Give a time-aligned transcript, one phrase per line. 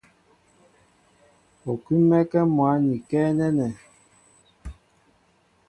[1.69, 3.67] U kúm̀mɛ́kɛ́ mwǎn ikɛ́ nɛ́nɛ.